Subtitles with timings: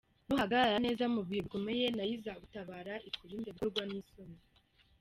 [0.27, 4.39] Nuhagarara neza mu bihe bikomeye na yo izagutabara ikurinde gukorwa n’isoni.